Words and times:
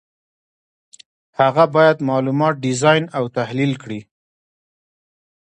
هغه 1.39 1.63
باید 1.75 1.97
معلومات 2.09 2.53
ډیزاین 2.65 3.03
او 3.17 3.23
تحلیل 3.37 3.73
کړي. 3.83 3.99